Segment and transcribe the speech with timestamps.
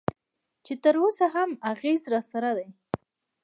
[0.65, 2.69] چې تراوسه یې هم اغېز راسره دی.